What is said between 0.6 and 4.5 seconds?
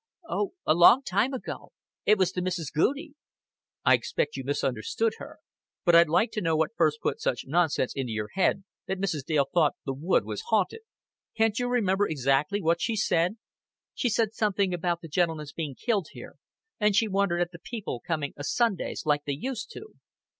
a long time ago. It was to Mrs. Goudie." "I expect you